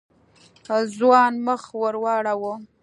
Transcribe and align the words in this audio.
ځوان 0.97 1.33
مخ 1.45 1.61
ور 1.79 1.95
واړاوه. 2.03 2.53